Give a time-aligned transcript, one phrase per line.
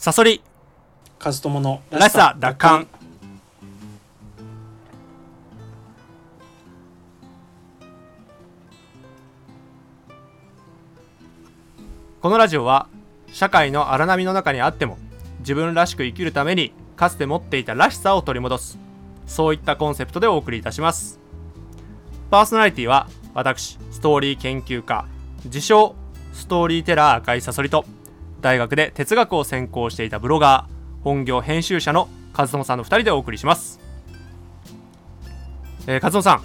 [0.00, 0.40] サソリ。
[1.18, 2.86] カズトモのらしさ奪還
[12.20, 12.86] このラジオは
[13.32, 14.98] 社会の荒波の中にあっても
[15.40, 18.78] 自分らしく生きるためにかつて持っていたらしさを取り戻す。
[19.26, 21.18] そういったコンセプトでお送りいたします。
[22.30, 25.06] パーソナリティは私ストーリー研究家
[25.46, 25.96] 自称
[26.32, 27.84] ストーリーテラー赤井さそりと
[28.40, 33.80] 大学で哲学を専攻していたブロガー本業編集者の和友さんの2人でお送りします。
[35.86, 36.42] えー、和友さん。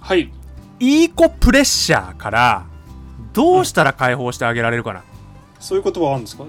[0.00, 0.32] はい。
[0.80, 2.64] いい子プレッシャーから
[3.32, 5.02] どうしたら解放してあげられるかな、
[5.60, 6.44] そういう言葉あるんですか？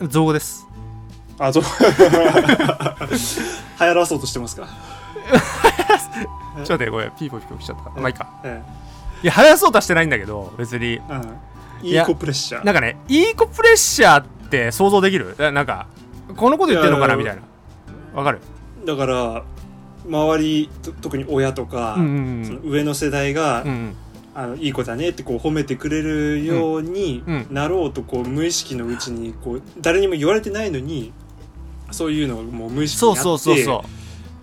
[0.00, 0.08] 今。
[0.08, 0.66] 造語です。
[1.38, 1.62] あそう
[3.80, 4.68] 流行らそうとしてますか？
[6.56, 7.10] ちょっと待ってごめん。
[7.18, 7.90] ピーポーピーポー来ちゃった。
[8.00, 8.28] まあいいか。
[8.44, 8.62] え
[9.22, 10.86] いや流行らそうとはしてないんだけど別に。
[10.94, 11.36] えうん
[11.82, 12.64] いい子プレッシャー。
[12.64, 15.34] なんかねいい子プレッシャーって想像できる？
[15.38, 15.86] ななんか
[16.36, 17.16] このこと言ってんのかな？
[17.16, 17.42] みたいな。
[18.14, 18.40] わかる？
[18.84, 19.44] だから
[20.06, 23.96] 周りと特に親とか、うんうんその上の世代が、うんうん。
[24.32, 27.46] あのいい子だねってこう褒めてくれるようにうん。
[27.50, 31.12] なろうとこう無意識のうちにこう誰にも言われてないのに
[31.90, 33.84] そういうのをもう無意識にそうやってそうそうそ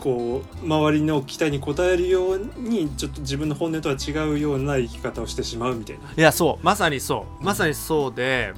[0.08, 6.04] こう周りの期待に応えるようにちょっと自分の本音とは違うような生き方をしてしまうみたいな。
[6.04, 6.66] ういやそう。
[6.66, 7.44] まさにそう。
[7.44, 8.54] まさにそうで、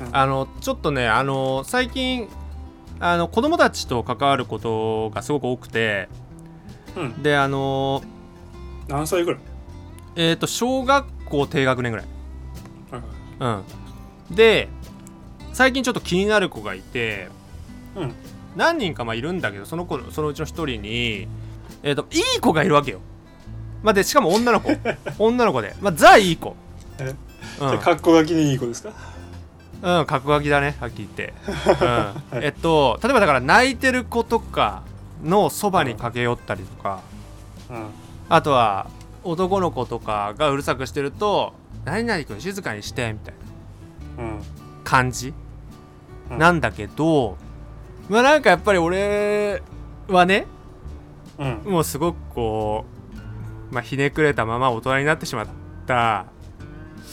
[0.00, 0.16] うん。
[0.16, 2.28] あのちょっとねあの最近
[3.00, 6.08] あの子供たちと関わることがすごく多くて
[6.96, 8.00] うん、であの
[8.86, 9.40] 何歳ぐらい？
[10.14, 12.06] えっ、と小学校低学年ぐらい。
[13.40, 13.62] うん。
[14.30, 14.68] で
[15.52, 17.30] 最近ちょっと気になる子がいて
[17.96, 18.14] うん
[18.56, 21.28] 何人かまあいるんだけどその子そのうちの一人に
[21.82, 23.00] えっ、といい子がいるわけよ。
[23.82, 24.70] まあでしかも女の子。
[25.18, 25.74] 女の子で。
[25.80, 26.56] まあザいい子。
[27.82, 28.90] 格好がきにいい子ですか？
[29.82, 31.34] うん、角書きだね、はっきり言って。
[32.32, 34.82] うん、えっと、例えばだから泣いてる子とか
[35.22, 37.00] のそばに駆け寄ったりとか、
[37.68, 37.86] うん。
[38.30, 38.86] あとは
[39.24, 41.52] 男の子とかがうるさくしてると、
[41.84, 43.34] 何々君静かにして、みたい
[44.16, 44.24] な。
[44.24, 44.42] うん。
[44.84, 45.34] 感じ、
[46.30, 46.38] うん。
[46.38, 47.36] なんだけど、
[48.08, 49.62] まあなんかやっぱり俺
[50.08, 50.46] はね、
[51.38, 51.72] うん。
[51.72, 52.84] もうすごくこ
[53.70, 55.46] う、まあひねくれたまま大人になってしまっ
[55.86, 56.26] た、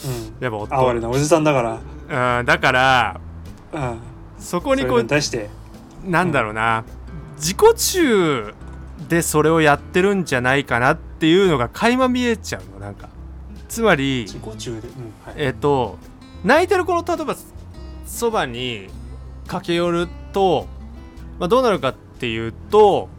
[0.06, 0.44] うん。
[0.44, 0.90] やっぱ夫。
[0.90, 2.40] 哀れなおじさんだから。
[2.40, 3.22] うん、だから、
[3.74, 4.00] うん。
[4.38, 5.50] そこにこうに対して。
[6.06, 6.84] なんだろうな、
[7.38, 8.54] 自己中
[9.08, 13.10] でそれをやってるんじゃないかなっていうのが垣間見えちゃうのなんか。
[13.70, 15.36] つまり自己中で、うんはい。
[15.38, 15.98] えっ、と
[16.44, 17.36] 泣いてる子の例えば
[18.06, 18.88] そばに
[19.48, 20.68] 駆け寄ると、
[21.42, 23.10] まあ、どうなるかっていうと、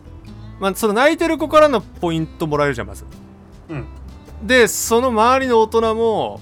[0.61, 3.05] まあ、その泣いてる子からのポイントもらえるじゃんまず。
[3.69, 3.87] うん。
[4.45, 6.41] でその周りの大人も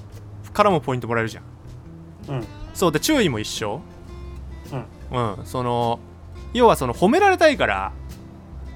[0.53, 1.45] からもポイントもらえるじゃん。
[2.29, 2.47] うん。
[2.75, 3.81] そうで注意も一緒。
[5.11, 6.01] うん、その
[6.53, 7.93] 要はその褒められたいから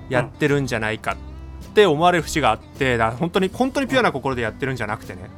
[0.09, 5.29] やってるんじゃないかって思われる節があってだ本当に本当にピュアな心でやってるんじゃなくてね。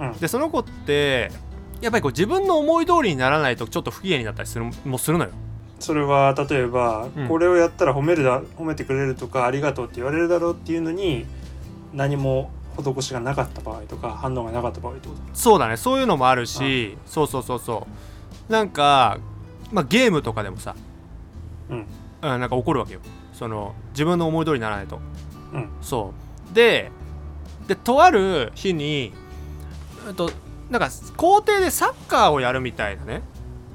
[0.00, 0.12] うん。
[0.18, 1.32] でその子って
[1.80, 5.30] やっぱりこう自分の思い通りにならないとちょっと不機嫌になったりするもするのよ
[5.80, 7.28] それは例えば、うん。
[7.28, 11.26] これをやったら褒めるだ褒めてくれるとかありがとうって言われるだろうっていうのに
[11.92, 15.20] 何も施しがなかった場合とか反応がなかった場合ってこと？
[15.34, 15.76] そうだね。
[15.76, 17.86] そういうのもあるしそうそうそうそ
[18.48, 18.52] う。
[18.52, 19.18] なんか、
[19.72, 20.76] まあ、ゲームとかでもさ、
[21.68, 21.78] うん。
[21.78, 21.86] うん、
[22.22, 23.00] なんか怒るわけよ。
[23.32, 25.00] その自分の思い通りにならないと。
[25.52, 25.68] うん。
[25.80, 26.12] そ
[26.50, 26.54] う。
[26.54, 26.90] で
[27.66, 29.12] でとある日に
[30.08, 30.30] えっと
[30.70, 33.22] なんか校庭でサッカーをやるみたいなね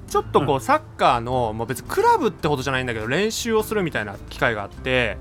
[0.08, 5.18] ちょっとこう、うサッカーの、まあ、別にクラブってほどじゃないんだけど練習をするみたいな機会があって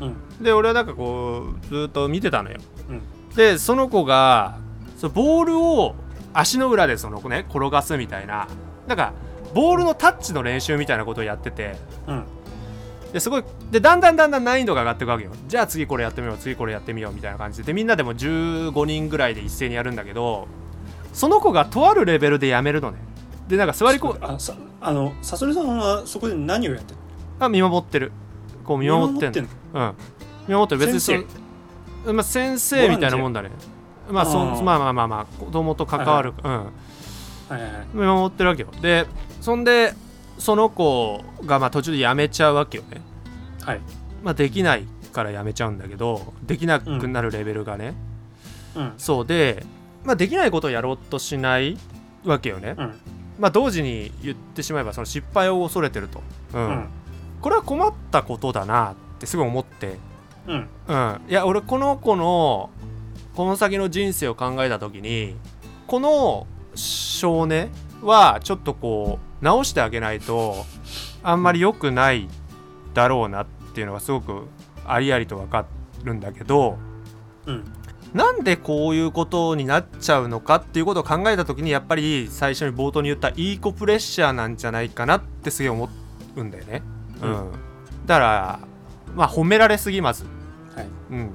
[0.00, 0.42] うん。
[0.42, 3.02] で俺はなんかこうずっと見てたのよ、うん。
[3.34, 4.58] でその子が
[4.96, 5.94] そのボールを
[6.32, 8.48] 足の裏でそのね転がすみたいな
[8.86, 9.12] なんか
[9.54, 11.76] ボールのタッチの練習みたいなことをやってて
[12.06, 12.24] うん。
[13.12, 15.32] ですごいでだんだんだんだん難易度が上がっていくわけよ。
[15.48, 20.46] じゃあ次これやってみよう次これやってみようみたいな感じででみんなでも15人ぐらいで一斉にやるんだけど
[21.12, 22.98] その子がとあるレベルでやめるのね
[23.50, 27.00] でなんか座りこあさあのさそりさんはそこで何をやってる
[27.40, 28.12] あ見守ってる。
[28.64, 29.94] こう見守ってんうん。
[30.46, 30.78] 見守ってる。
[30.78, 31.26] 別にそ先
[32.06, 33.50] のまあ、先生みたいなもんだね。
[34.08, 34.62] まあそあー。
[34.62, 36.50] まあまあまあまあ子供と関わる、うん。
[36.50, 36.70] は
[37.50, 37.86] いはいはい。
[37.92, 38.68] 見守ってるわけよ。
[38.80, 39.06] で
[39.40, 39.94] そんで
[40.38, 43.00] その子がまあ途中でやめちゃうわけよね。
[43.62, 43.80] はい。
[44.22, 47.94] まあできないからやめちゃうんだけどできなくなるレベルがね、
[48.76, 48.92] うん。
[48.96, 49.64] そうで、
[50.04, 51.76] まあ、できないことをやろうとしない
[52.24, 52.94] わけよね、うん
[53.40, 56.22] まあ同時に言ってしまえばその失敗を恐れてると、
[56.54, 56.68] うん。
[56.68, 56.88] うん。
[57.40, 59.96] これは困ったことだなってすごい思って、
[60.46, 60.68] うん。
[60.88, 62.70] うん、いや俺この子の
[63.34, 65.34] この先の人生を考えた時に
[65.86, 67.70] この少年
[68.02, 70.66] はちょっとこ直してあげないと
[71.22, 72.28] あんまり良くない
[72.94, 74.46] だろうなっていうのがすごく
[74.84, 75.66] ありありと分か
[76.04, 76.78] るんだけど
[77.46, 77.72] うん
[78.14, 85.88] なんでこういうことになっちゃうのかっていうことを考えた時にやっぱり最初に冒頭に言ったいい子プレッシャーなんじゃないかなってすげえ思
[86.36, 86.82] うんだよね。
[87.22, 87.32] ううん。
[87.32, 87.50] ん、
[88.06, 88.60] だから
[89.14, 90.24] まあ褒められすぎます。
[90.74, 90.86] はい。
[91.12, 91.30] うん、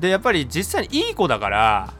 [0.00, 1.92] でやっぱり実際にいい子だから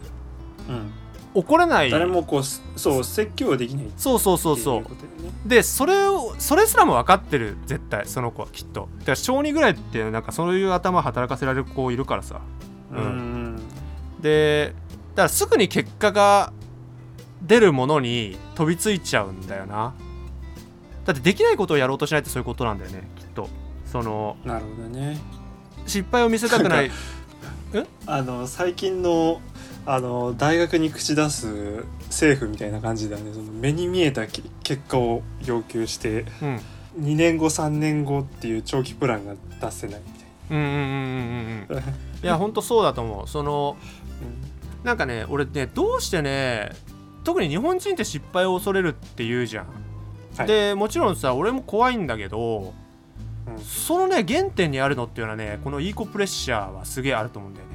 [0.68, 0.92] うん。
[1.34, 1.90] 怒らない。
[1.90, 5.48] 誰もこうすそう説教はできないそうそうそうそう。
[5.48, 8.88] でそれをそれすらも分かってる絶対その子はきっと。
[9.00, 12.40] だから小2ぐらいってなんかそういう頭働かせられる子いるからさ。
[12.92, 13.02] ううん
[13.53, 13.53] ん
[14.24, 14.72] で
[15.10, 16.50] だからすぐに結果が
[17.42, 19.94] 出るものに飛びついちゃうんだよな。
[21.04, 23.50] だってできないことをやろうとしないってそういうことなんだよねきっと。
[23.84, 25.18] そのなるほどね。
[25.86, 26.90] 失敗を見せたくない。
[28.06, 29.42] あの最近の
[29.84, 33.30] あの大学に口出す政府みたいな感じだね。
[33.34, 36.60] その目に見えたき結果を要求してうん。
[36.98, 40.82] 2年後3年後っていう長期プランが出せないみたいうんうんうんうんう
[41.64, 41.76] んうん。
[41.76, 41.82] な、
[42.22, 43.28] いやほんとそうだと思う。
[43.28, 43.76] その
[44.82, 46.70] なんかね俺ねどうしてね
[47.24, 49.66] 特に日本人って失敗を恐れるって言うじゃん、
[50.36, 50.46] はい。
[50.46, 52.74] でもちろんさ俺も怖いんだけど
[53.46, 53.58] うん。
[53.60, 57.72] そのね原点にあるのっていうのはねこのいい子プレッシャーはすげえあると思うんだよね。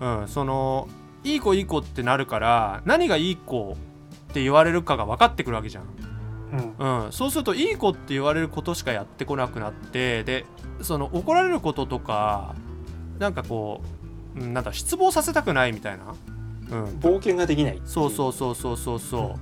[0.00, 0.20] うん。
[0.20, 0.88] うんその
[1.24, 3.76] いい子いい子ってなるから何がいい子
[4.30, 5.84] って言われるかが分かってくるわけじゃん。
[6.78, 7.04] うん。
[7.04, 10.44] うん、そうするといい子って言われることしかやってこなくなってで
[10.82, 12.54] その怒られることとか
[13.18, 13.93] なんかこううん
[14.34, 16.14] なんだ失望させたくないみたいな、
[16.70, 19.40] うん、冒険ができないそうそうそうそうそうそう。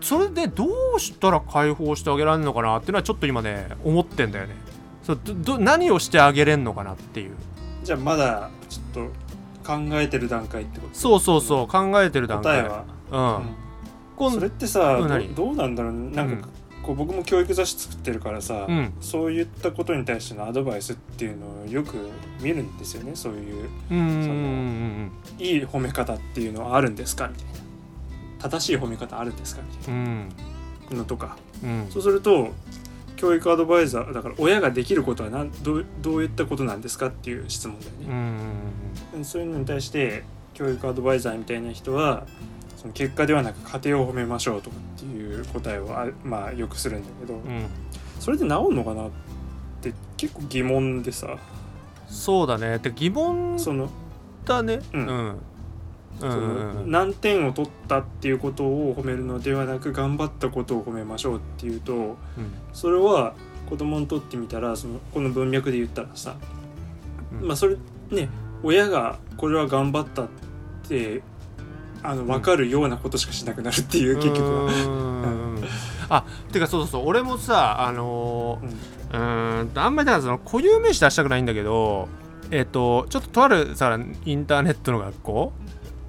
[0.00, 0.66] それでど
[0.96, 4.54] うしたら解放してあげられるのかなっていうのはちょっと今ね思ってんだよね。
[5.02, 7.32] そうどど何をしてあげれんのかなっていう。
[7.82, 9.06] じゃあまだちょっ
[9.64, 10.94] と考えてる段階ってこと？
[10.94, 12.62] そうそうそう考えてる段階。
[12.62, 13.56] 答えは、うん、うん。
[14.16, 14.98] 今それってさ、
[15.34, 16.10] どうなんだろうね。
[16.10, 16.48] なんか、
[16.88, 18.92] こう僕も教育雑誌作ってるからさ、うん。
[19.02, 21.96] そういったことに対してのアドバイスっていうのをよく
[22.40, 27.28] 見るんですよねそういううんうんうんいい褒め方っていうのはあるんですか？
[27.28, 27.50] みたいな。
[28.40, 29.62] 正しい褒め方あるんですか？
[29.70, 30.28] みたいうんうん。
[30.90, 31.36] なのとか。
[31.62, 31.86] うん。
[31.90, 32.54] そうすると
[33.16, 38.06] 教育アドバイザーだから親ができることはなんどうどういったことなんですかっていう質問だようん
[39.12, 40.22] うね、んそういうのに対して
[40.54, 42.26] 教育アドバイザーみたいな人は
[42.80, 47.66] その結果ではなく家庭を褒めましょうとかっていう答えをあまあよくするんだけど、うん。
[48.20, 49.10] それで治るのかなっ
[49.82, 51.36] て結構疑問でさ。
[52.06, 52.78] そうだね。
[52.78, 53.90] で疑問その
[54.44, 54.80] だね。
[54.92, 55.06] ううん。
[55.06, 55.38] んうん
[56.20, 56.32] そうん。
[56.32, 62.16] のうん何点を取ったっていうことを褒めるのではなく頑張ったことを褒めましょうっていうとうん。
[62.72, 63.34] それは
[63.68, 66.36] 子供にとってみたらそのこの文脈で言ったらさ、
[67.40, 67.48] うん。
[67.48, 67.76] まあそれ
[68.10, 68.28] ね
[68.62, 70.28] 親がこれは頑張ったっ
[70.88, 71.22] て
[72.02, 75.58] あの分かるようなことしかしなくなるっていう結局は。
[76.10, 77.06] あてかそうそうそう。
[77.06, 78.68] 俺もさあのうん。
[78.68, 78.72] ー
[79.10, 82.08] うーんとあんまりだからその固有名詞出したくないんだけど
[82.50, 85.52] えっ、とちょっととあるさインターネットの学校、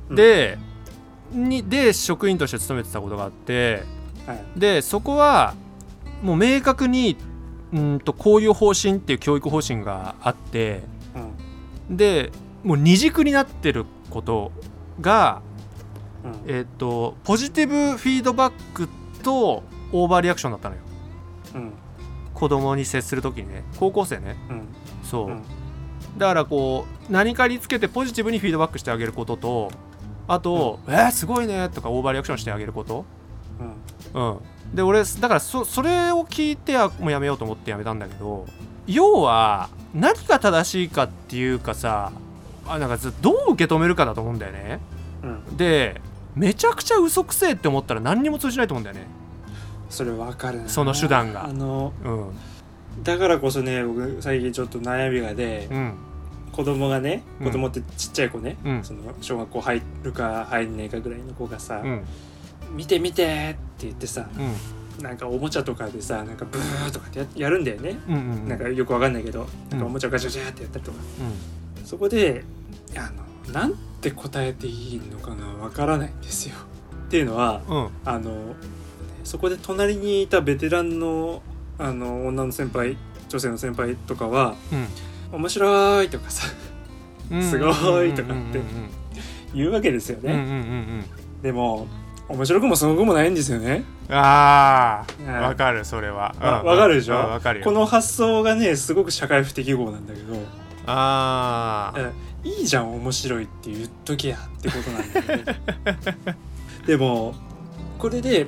[0.09, 0.15] うん。
[0.15, 0.57] で
[1.31, 3.83] にで職員として勤めてたことがあって
[4.25, 4.43] はい。
[4.55, 5.53] でそこは
[6.21, 7.17] もう明確に
[7.73, 10.83] うんとこういう方針っていう教育方針があって
[11.89, 11.97] うん。
[11.97, 12.31] で
[12.63, 14.51] もう二軸になってること
[15.01, 15.48] がうん
[16.47, 18.89] えっ、とポジティブフィードバック
[19.23, 20.81] とオーバーリアクションだったのよ。
[21.55, 21.73] うん。
[22.33, 23.63] 子供に接する時にね。
[23.77, 24.37] 高校生ね。
[24.49, 24.67] うん。
[25.03, 25.43] そう、うん。
[26.17, 29.71] だからこう何かにつけてポジティブにフィードバックしてあげることと
[30.27, 33.05] あと「えー、すごいね」とかオーバーリアクションしてあげること。
[34.13, 34.21] うん。
[34.21, 34.39] うん。
[34.73, 38.45] で俺だからそそれを聞いてはもうやめようと思ってやめたんだけど
[38.85, 42.11] 要は何が正しいかっていうかさ
[42.67, 44.79] あなんかずどう受け止めるかだと思うんだよね。
[45.23, 45.57] うん。
[45.57, 46.01] で
[46.35, 49.07] めちゃくちゃ嘘くせえって思ったら何にも通じないと思うんだよね。
[49.89, 50.69] それ分かるな。
[50.69, 51.45] その手段が。
[51.45, 53.03] あのうん。
[53.03, 55.93] だからこそね僕最近ちょっと悩みがでうん。
[56.51, 57.47] 子供がねうん。
[57.47, 58.83] 子供ってちっちゃい子ね、うん。
[58.83, 62.05] その小学校入るか入んないかぐらいの子がさうん
[62.75, 65.03] 「見て見て」って言ってさうん。
[65.03, 70.97] なんかおもちゃとかでさなんかブーとかってややるんだよね、うんうんなんかよくわかんないけど、なんかうんおもちゃをガチャガチャってやったりとか。
[71.77, 71.85] うん。
[71.85, 72.43] そこで
[72.97, 73.09] あ
[73.47, 76.55] のなんて答えていいのかなわからないんですよ。
[77.07, 77.89] っていうのはうん。
[78.05, 78.55] あの
[79.23, 81.41] そこで隣にいたベテランの
[81.77, 84.55] あの女の先輩女性の先輩とかは
[85.31, 86.47] 「面白い」とかさ
[87.31, 87.43] うん。
[87.43, 87.69] すご
[88.03, 88.61] いとかって
[89.53, 90.57] 言うわけですよね、うんうんうんう
[91.39, 91.41] ん。
[91.41, 91.87] でも
[92.27, 93.83] 面白くもすごくもないんですよね。
[94.09, 96.35] ああはいわかるそれは。
[96.39, 96.67] わうん。
[96.67, 97.15] わかるでしょ？
[97.15, 97.65] うんわかるよ。
[97.65, 100.35] この発想がねすごく社会不適合なんだけど。
[100.85, 102.11] ああ
[102.43, 106.35] いいじゃん面白いって言っときゃってことなんだけど。
[106.87, 107.35] でも
[107.97, 108.47] これで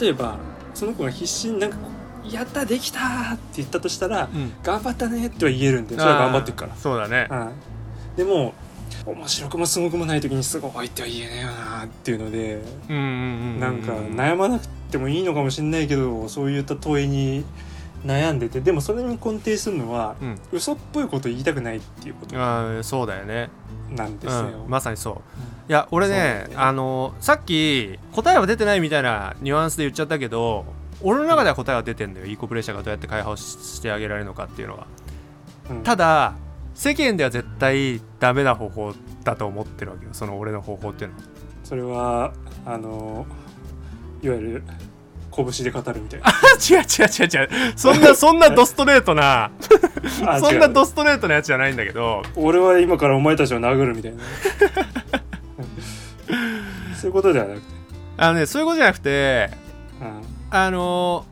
[0.00, 0.36] 例えば
[0.74, 1.88] そその子が必死になんかこ
[2.28, 2.98] う「やったできた!」
[3.34, 6.74] って言ったとしたらうん「頑張ったね」っては言えるんでそれは頑張ってるから。
[6.76, 7.28] そうだね。
[7.30, 7.50] うん。
[8.16, 8.54] でも
[9.06, 17.44] 面白くもすごくもない時にすごいっては言えねえよなっていうのでうんうんうんうんなんか悩まなくてもいいのかもしれないけどそういった問いに
[18.04, 20.38] 悩んでてでもそれに根底するのはうん。
[20.52, 22.36] 嘘っぽいことを言いたくないっていうこと。
[22.36, 23.50] あーそうだよね。
[23.90, 25.14] なんですよ、うん、まさにそう。
[25.68, 26.14] いや俺ね
[26.48, 30.66] ねあのさっき答えは出てないみたいなニュアンスで言っちゃったけど
[31.00, 32.26] 俺の中では答えは出てんだよ。
[32.26, 34.86] イーコプレッシャーがどうやって解放ししてあげられるのかっていうのが
[35.70, 35.82] うん。
[35.82, 36.34] ただ
[36.74, 40.10] 世間では絶対ダメな方法だと思ってるわけよ。
[40.12, 41.22] その俺の方法っていうのは。
[41.62, 42.32] それは
[42.66, 43.26] あの
[44.22, 44.62] いわゆる
[45.34, 46.26] 拳で語るみたいな。
[46.70, 47.72] 違う違う違う違う。
[47.76, 49.50] そんな そんなドストレートな
[50.26, 52.22] あそんなドストレートなやつじゃないんだけど。
[52.36, 54.22] 俺は今からお前たちを殴るみたいな。
[56.96, 57.66] そういうことではなくて、
[58.16, 59.50] あのねそういうことじゃなくて
[60.00, 60.22] うん。
[60.50, 61.26] あの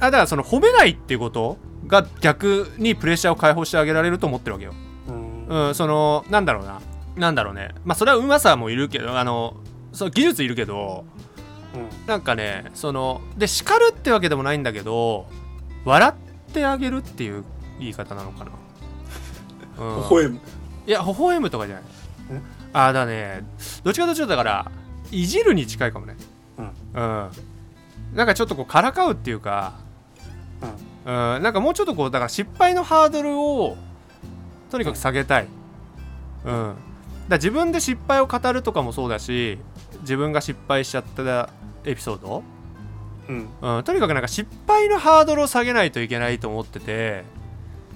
[0.00, 4.72] あだからその褒めないっていうことが逆にプレッシャーを解放してあげられると思ってるわけよ。
[5.08, 5.46] うん。
[5.46, 6.80] うん、そのなんだろうな。
[7.16, 7.70] なんだろうね。
[7.84, 9.56] まあそれはうまさもいるけどあの
[9.92, 11.04] その技術いるけど
[11.74, 12.06] うん。
[12.06, 15.26] なんかねそので叱るってわけでもないんだけど
[15.84, 17.44] 笑ってあげるっていう
[17.78, 18.50] 言い方なのかな、
[19.84, 20.40] うん、微笑む。
[20.86, 21.84] いや微笑むとかじゃない。
[22.32, 22.40] え？
[22.72, 23.42] ああだね
[23.82, 24.70] どっちかというとだから
[25.10, 26.16] いじるに近いかもね。
[26.58, 26.64] うん。
[26.66, 27.30] うん。
[28.14, 29.74] なんかちょっとこうからかうっていうか
[31.04, 31.34] うん。
[31.36, 33.76] うん、なんかもうちょっとこうだから失敗のハードルを
[34.70, 35.48] とにかく下げたい、
[36.46, 36.74] うん、
[37.28, 39.58] だ自分で失敗を語るとかもそうだし
[40.00, 41.22] 自分が失敗しちゃった
[41.84, 42.42] エピソード、
[43.28, 43.48] うん。
[43.60, 47.24] うん、とにかくなんか失敗のハードルを下げないといけないと思ってて。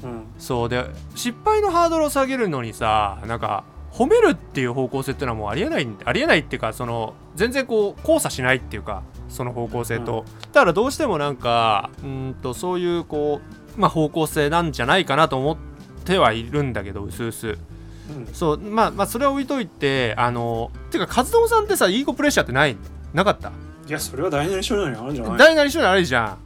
[0.02, 0.25] うん。
[0.38, 0.68] そう。
[0.68, 13.40] で失敗のハードルを下げるのにさなんか褒めるっていう方向性っていうのはもうありえないんありえないっていうかその全然こう交差しないっていうかその方向性と、だからどうしてもなんかうーんとそういうこ
[13.76, 15.57] う、まあ、方向性なんじゃないかなと思っ
[16.04, 18.26] てはいるんだけどうすうすうん。
[18.33, 18.59] そう。
[18.59, 22.76] まあまあそれは置いといてあのてかカズドンさんってさイーゴプレッシャーってない？
[23.12, 23.52] なかった？
[23.88, 26.38] いやそれは大なり小なりあるんじゃない大なり小なりあるじゃん。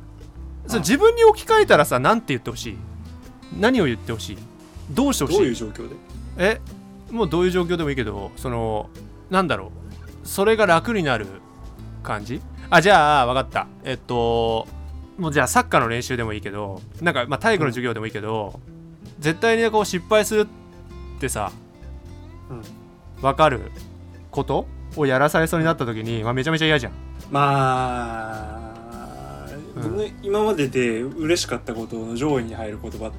[0.69, 2.79] そ自分に置き換えたらさ何て言ってほしい？
[3.59, 4.39] 何を言ってほしい？
[4.91, 5.37] どうしてほしい？
[5.39, 5.97] どういう状況で？
[6.39, 6.61] え？
[7.11, 8.89] もうどういう状況でもいいけどその
[9.29, 9.73] なんだろ
[10.25, 10.27] う？
[10.27, 11.27] それが楽になる
[12.05, 12.41] 感じ？
[12.71, 13.67] あじゃあ分かった。
[13.85, 14.69] えっと
[15.19, 18.61] もうじゃあサッカーの練習でもいいけどなんかまあ体育の授業でもいいけど、
[19.19, 20.47] 絶対にこう失敗する
[21.17, 21.51] ってさ
[22.51, 22.63] うん。
[23.21, 23.61] 分かる
[24.33, 26.93] ことをやらされそうになった時に、まあ、めちゃめちゃ嫌じゃん
[27.33, 33.11] まあ、うん僕の今までで嬉しかったことの上位に入る言葉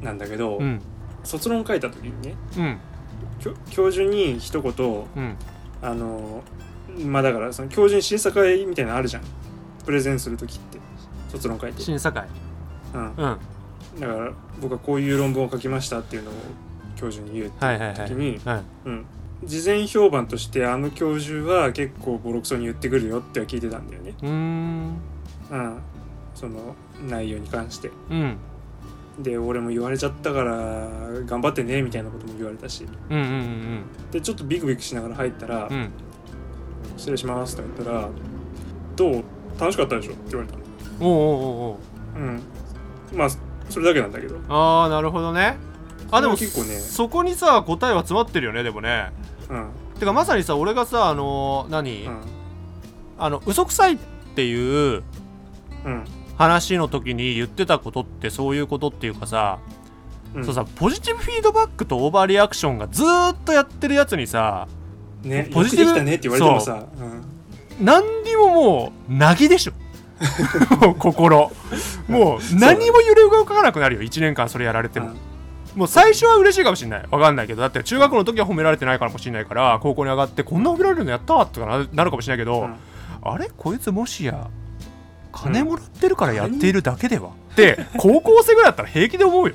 [0.00, 0.80] なんだけど、うん。
[1.24, 2.78] 卒論書いた時にねうん。
[3.40, 4.72] 教教授に一言
[5.16, 5.36] うん。
[5.82, 6.42] あの
[7.04, 9.22] まあだからその教授に審査会みたいなのあるじゃん。
[9.84, 10.78] プレゼンする時って
[11.28, 12.26] 卒論書いて、審査会。
[12.94, 13.24] うん、うん。
[13.24, 13.38] は
[13.98, 16.34] だから僕はこういう論文を書きましたっていうのを
[16.96, 18.62] 教授に言うっていはいはい時に、はい。
[18.86, 19.06] うん、
[19.44, 24.96] 事前評判としてあの教授は結構ボロクソに言ってくるよっては聞いてたんだよね、うーん。
[25.50, 25.78] うん、
[26.34, 26.74] その
[27.08, 27.90] 内容に関して。
[28.10, 28.36] うん。
[29.18, 30.88] で俺も言われちゃったから
[31.26, 32.86] 頑張ってねみたいなことも言われたし。
[33.10, 35.74] うんうんうんでちょっとビクビクしながら入ったらうん。
[35.74, 35.90] うん
[36.96, 38.08] 「失礼します」とか言ったら
[38.96, 39.24] 「どう？
[39.58, 40.64] 楽しかったでしょ?」って言われたの。
[41.00, 41.78] おうおうおうお
[42.16, 42.18] う。
[42.18, 43.18] うん。
[43.18, 43.30] まあ
[43.68, 44.36] それだけなんだけど。
[44.48, 45.56] ああなるほどね。
[46.10, 46.76] あでも結構ね。
[46.76, 49.10] そこにさ答えは詰まってるよねでもね。
[49.14, 49.19] うん
[49.98, 52.20] てかまさにさ俺がさあの何、うん。
[53.18, 53.98] あの嘘くさいっ
[54.34, 54.54] てい
[54.96, 55.02] う
[55.84, 56.04] うん。
[56.36, 59.58] 話の時に言ってたことってそういうことっていうかさ、
[60.34, 60.44] うん。
[60.44, 64.68] そうさポジティブフィードバックとオーバーリアクションがずーっとやってるやつにさ
[65.22, 67.04] ねポジティブよくできたねって言われてもさう。
[67.04, 67.24] ん。
[67.84, 69.72] 何にももうなぎでしょ。
[70.98, 71.50] 心。
[72.08, 75.10] もう何も揺れ動かなくなるよ1年間それやられても、
[75.76, 77.04] もう最初は嬉しいかもしれない。
[77.10, 77.60] わかんないけど。
[77.62, 82.76] だって中学の時は褒められてないからかもしれないから高校に上がってこんな褒められるのやったわとかななるかもしれないけど、うん。
[83.22, 83.50] あれ？
[83.56, 84.48] こいつもしや
[85.32, 89.54] 金もらってるからやっているだけでは、って高校生ぐらいだったら平気で思うよ。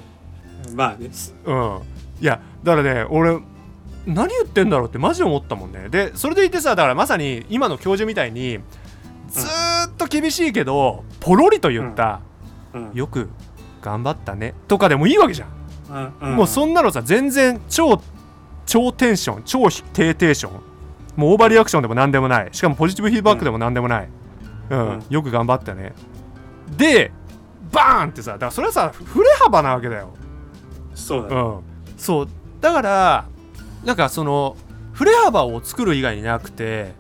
[0.69, 1.09] う んまあね。
[1.45, 1.79] うん。
[2.21, 3.37] いやだからね俺
[4.05, 5.89] 何言ってんだろうってマジで思ったもんね。
[5.89, 8.59] でそれでいてさだからまさに今の教授みたいに
[9.27, 12.21] ずーっと厳しいけどポロリと言った、
[12.73, 12.91] うん。
[12.93, 13.29] よく
[13.81, 14.53] 頑張ったね。
[14.67, 15.47] とかでもいいわけじゃん、
[15.89, 16.13] うん。
[16.21, 18.01] うんもうそんなのさ全然超
[18.65, 20.53] 超テンション超低テンション。
[21.15, 22.49] もうオーバーリアクションでも何でもない。
[22.51, 24.09] しかもポジティブフィードバックでも何でもない、
[24.69, 24.89] うん。
[24.89, 25.03] うん。
[25.09, 25.93] よく頑張ったね。
[26.77, 27.11] で
[27.71, 30.13] バーンってさだからそれはさ振れ幅なわけだよ。
[30.93, 31.35] そうだね。
[31.35, 31.59] うん、
[31.97, 32.27] そう。
[32.59, 33.25] だから
[33.83, 34.57] なんかその
[34.93, 36.93] 振れ幅を作る以外になくて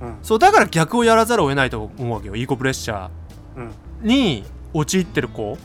[0.00, 0.16] うん。
[0.22, 2.36] そうだから逆をやらざるを得ないと思うわけよ。
[2.36, 3.10] イーコプレッシャー
[3.56, 3.60] う
[4.04, 4.08] ん。
[4.08, 5.58] に陥ってる子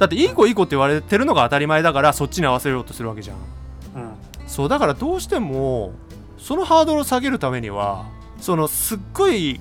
[0.00, 3.36] だっていい子いい子って言われてるのが当たり前だからそっちに合わせようとするわけじゃん。
[3.36, 4.12] うん。
[4.46, 5.92] そうだからどうしても
[6.38, 8.06] そのハードルを下げるためには
[8.40, 9.60] そのすっごい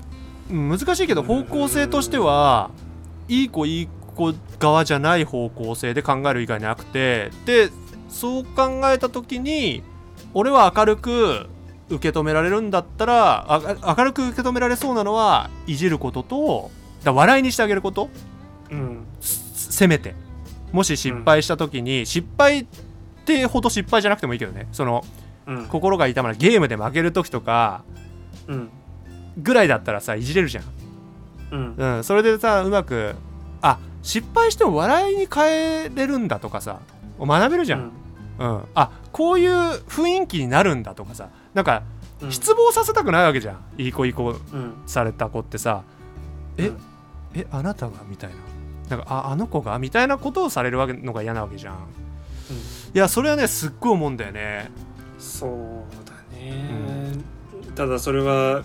[0.50, 2.72] うん難しいけど方向性としては
[3.28, 7.70] いい子いい子側じゃない方向性で考える以外なくてで
[8.08, 9.84] そう考えた時に
[10.34, 11.48] 俺は明るく
[11.90, 16.72] 受け止められるんだったらあ明るく受け止められそうなのはいじることと
[17.04, 18.10] だ笑いにしてあげること。
[18.72, 19.06] うん。
[19.20, 20.16] すせめて
[20.72, 22.66] もし失敗した時に、失敗っ
[23.26, 24.68] てほど失敗じゃなくてもいいけどね。
[24.72, 25.04] その
[25.48, 25.66] うん。
[25.66, 27.84] 心が痛まないゲームで負ける時とか
[28.48, 28.70] うん。
[29.38, 30.64] ぐらいだったらさいじれるじゃん、
[31.52, 31.76] うん。
[31.76, 33.16] うん、それでさうまく
[33.62, 36.80] あ失敗しても笑いに変えれるんだとかさ
[37.20, 37.92] 学べるじゃん、
[38.38, 38.62] うん。
[38.76, 41.84] あこういう雰囲気になるんだとかさなんか
[42.22, 42.32] うん。
[42.32, 43.60] 失望させたくないわけじゃん。
[43.78, 44.74] いい子いい子うん。
[44.86, 45.84] された子ってさ。
[46.58, 46.78] えうん。
[47.34, 47.94] えあなたが？
[48.08, 48.36] みたいな
[48.90, 51.76] なんかああの子がみたいなことをされるわけのが嫌なわけじゃん。
[52.94, 54.72] いやそれはねすっごい思うんだよね。
[55.20, 55.50] そう
[56.08, 57.18] だね、
[57.76, 58.64] ただそれは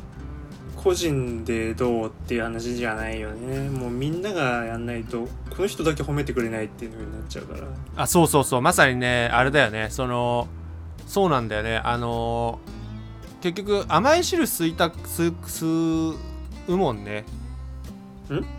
[0.77, 3.69] 個人でどうっていう話じゃないよね。
[3.69, 7.67] もうみんながやんないとこの人だけ褒めてくれないっていうのになっちゃうから。
[7.97, 8.63] あそうそうそう。
[8.63, 9.89] まさにねあれだよね。
[9.91, 10.47] その
[11.07, 11.79] そうなんだよね。
[11.79, 12.61] あの
[13.41, 16.17] 結局甘い汁吸いた吸吸
[16.69, 17.21] うもんね。
[17.21, 17.25] ん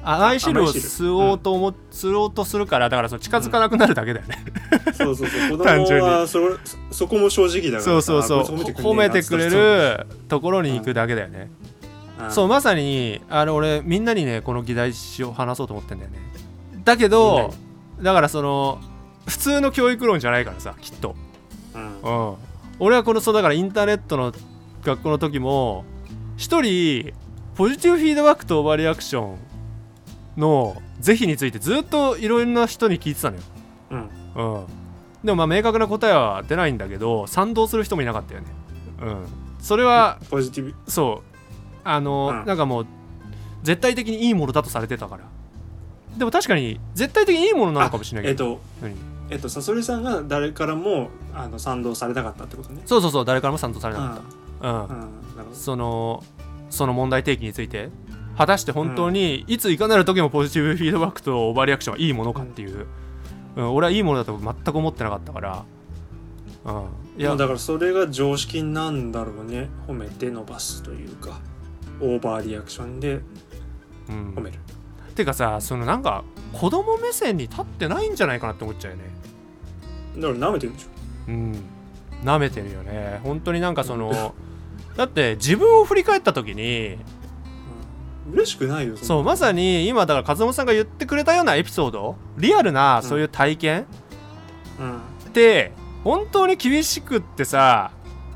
[0.04, 4.46] 甘い汁を吸おうと思、吸おうとするからだからその近づかなくなるだけだよね、
[4.94, 5.58] そうそうそう。
[5.58, 6.06] 子 単純に。
[6.06, 7.82] 供はそれそそこも正直だから。
[7.82, 8.42] そうそうそう。
[8.56, 11.50] 褒めてくれるところに行くだけだよね、
[12.20, 12.32] うん。
[12.32, 14.92] そうまさにあの俺みんなにねこの議題
[15.22, 16.18] を話そうと思ってんだよね。
[16.84, 17.54] だけど
[18.02, 18.80] だからその
[19.26, 21.16] 普通の教育論じゃないからさきっと。
[21.74, 22.02] うん。
[22.30, 22.36] うん、
[22.80, 24.34] 俺はこのそうだからインターネットの
[24.84, 25.84] 学校の時も
[26.38, 27.14] 一人
[27.56, 29.38] ポジティブフィードバックとオーバーリアクション
[30.38, 33.44] の是非についてずっといろんな人に聞いてたのよ、
[33.92, 34.00] うん。
[34.00, 34.66] うん、
[35.24, 38.48] でもまあ明確な答えは出ないんだけど賛同する人もいなかったよね、
[39.02, 39.26] うん、
[39.60, 40.92] それはポジティブ。
[40.92, 41.36] そう。
[41.84, 42.46] あの、うん。
[42.46, 42.88] なんかもう
[43.64, 45.24] 絶対的にいいものだとされてたから。
[46.18, 48.96] でも確かに絶対的にいいものなのかもしれないけど、えっと何？
[49.32, 52.82] えっとさそりさんが誰からもあの賛同されなかったってことね。
[52.86, 54.22] そうそうそう誰からも賛同されなか
[54.62, 54.86] った、うん。
[54.86, 55.08] うん。
[55.54, 56.24] その
[56.70, 57.90] その問題提起について
[58.38, 62.86] 果たして本当にいついかなる時もポジティブフィードバックとオーバーリアクションはいいものかっていう、うん
[63.58, 65.66] 俺はいいものだと全く思ってなかったから、
[66.66, 67.38] うん、いや。
[67.38, 69.70] だからそれが常識なんだろうね。
[69.88, 71.40] 褒めて伸ばすというか。
[72.02, 73.22] オーバーリアクションで
[74.10, 74.34] うん。
[74.36, 74.60] 褒める、
[75.16, 79.04] てかさそのなんか子供目線に立ってないんじゃないかなって思っちゃうよね。
[80.18, 80.88] だから舐めてるんでしょ。
[81.30, 81.64] うん。
[82.26, 83.22] 舐めてるよね。
[83.24, 84.36] 本当になんかその
[84.98, 87.00] だって自分を振り返った時にうん
[88.32, 92.16] 嬉しくないよそうまさに今だから風間さんが言ってくれたようなエピソード。
[92.38, 93.86] リアルなそういう体験、
[94.80, 94.98] うん。
[94.98, 95.72] って
[96.04, 97.92] 本当に厳しくってさ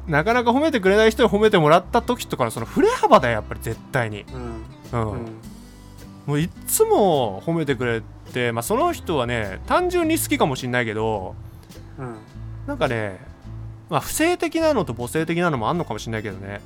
[0.07, 4.25] なかなか褒めてくれない人に褒めてもらった時とかのその振れ幅だよやっぱり絶対に、
[4.91, 4.99] うん。
[4.99, 5.11] うん。
[5.11, 5.25] うん。
[6.25, 8.01] もういっつも褒めてくれ
[8.33, 11.35] て、まあ、その人はね単純に好きかもしんないけど
[11.97, 12.15] うん。
[12.67, 13.19] なんかね、
[13.89, 16.61] まあ、不正的なのと母性的なのもあんのかもしんないけどね、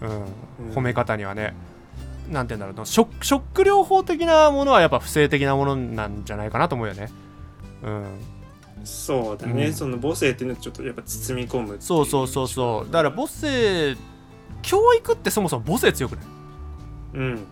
[0.00, 0.10] うん。
[0.10, 0.26] うん。
[0.74, 1.54] 褒め方にはね
[2.30, 7.10] なんて言うんだろうなショックショック療法的なものはやっぱ不正的なものなんじゃないかなと思うよね。
[7.82, 8.04] うん
[8.84, 9.72] そうだね、うん。
[9.72, 12.92] その母性っていうのはちょっとやっぱ包み込むそうそうそうそう。
[12.92, 13.96] だから母性
[14.62, 16.24] 教育ってそもそも母性強くない？
[17.14, 17.44] うん。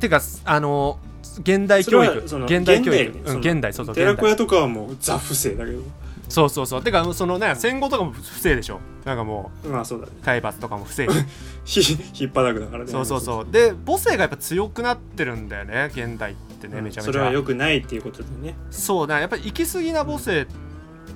[0.00, 0.98] てかあの
[1.38, 2.18] 現代教育。
[2.18, 3.10] 現代教育。
[3.10, 3.20] 現代ね。
[3.24, 5.80] うん現代そうそう寺子屋とかはもうザ不正だけど
[6.28, 6.82] そうそうそう。
[6.82, 8.80] てかそのね戦後とかも不正でしょ。
[9.04, 10.12] なんかもまあそうだね。
[10.20, 11.06] う体罰とかも不正。
[11.64, 13.46] ひひっぱたくだからねそうそうそう。
[13.50, 16.84] で母性がやっぱ強くなってるんだよね現代ってねうん。
[16.84, 17.12] めちゃめちゃ。
[17.12, 18.56] それは良くないっていうことでね。
[18.70, 20.46] そうだやっぱり行き過ぎな母性っ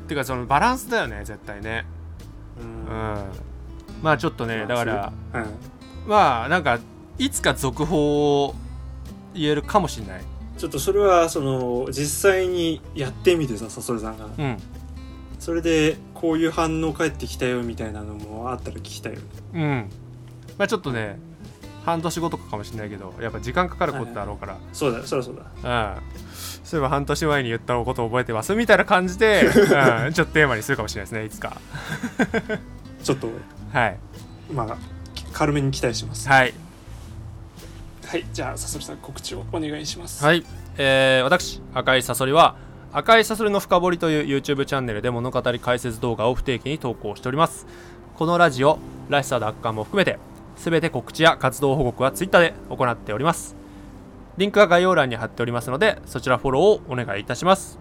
[0.07, 1.87] ていうかそのバランスだよね絶対ね。
[2.61, 2.69] ううん。
[2.95, 3.25] ん
[4.03, 5.39] まあちょっとねまあだからう。
[5.45, 5.51] ん。
[6.07, 6.79] まあなんか
[7.19, 8.55] いつか続報を
[9.35, 10.23] 言えるかもしれない。
[10.57, 14.27] ちょっとそれはその実際にやってみてささそれさんが。
[14.39, 14.57] うん
[15.39, 19.27] それでこういう反応返ってきたよみたいなのもあったら聞きたいよね。
[19.55, 19.91] うん。
[20.59, 21.19] まあちょっとね
[21.85, 25.97] 半年後とかかもしれないけどやっぱ時間かかることだろうから、そうだそりゃそうだ。
[25.97, 26.03] うん。
[26.65, 31.57] そういえば半年前に言ったことを覚えてますみたいな感じで、うん、ちょっとテーマにするかもしれないですねいつか。
[33.03, 33.29] ちょっと
[33.73, 33.99] はい。
[34.53, 34.77] まあ
[35.33, 36.29] 軽めに期待します。
[36.29, 36.53] はい。
[38.05, 40.25] はいじゃあさそりさん告知をお願いします。
[40.25, 40.45] はい、
[40.79, 42.57] えー私赤いサソリは
[42.93, 47.67] 赤いサソリの深掘りという YouTube チャンネルで物語解説動画を不定期に投稿しております。
[48.17, 50.19] このラジオらしさ奪還も含めて
[50.57, 53.57] 全て告知や活動報告は Twitter で行っております。
[54.39, 57.79] リンクは概要欄に貼っておりますのでそちらフォローをお願いいたします。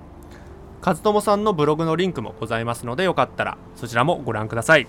[0.86, 4.88] 和友さんのブログのリンクもございますのでよかったらそちらもご覧ください。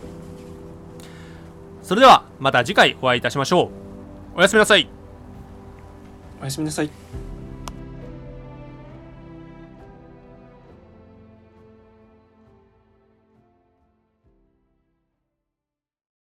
[1.83, 3.71] それではまた次回お会いいたしましょ
[4.35, 4.39] う。
[4.39, 4.89] おやすみなさい。
[6.41, 7.28] おやすみなさい。